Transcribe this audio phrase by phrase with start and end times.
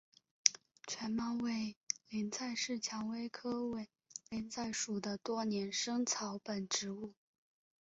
[0.87, 1.75] 腺毛委
[2.09, 3.87] 陵菜是蔷薇科委
[4.29, 7.13] 陵菜属的多年生草本植物。